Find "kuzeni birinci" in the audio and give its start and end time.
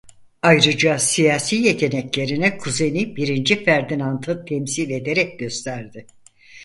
2.57-3.63